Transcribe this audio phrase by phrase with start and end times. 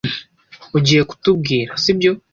[0.77, 2.11] Ugiye kutubwira, sibyo?